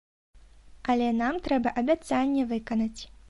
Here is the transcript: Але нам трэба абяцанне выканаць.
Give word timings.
Але 0.93 1.09
нам 1.17 1.37
трэба 1.47 1.75
абяцанне 1.83 2.47
выканаць. 2.55 3.01